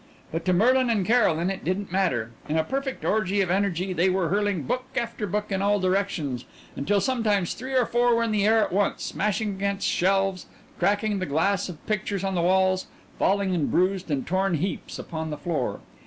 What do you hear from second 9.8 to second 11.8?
shelves, cracking the glass